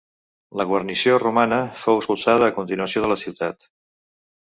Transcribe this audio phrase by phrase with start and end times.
[0.61, 3.73] La guarnició romana fou expulsada a continuació de la ciutat.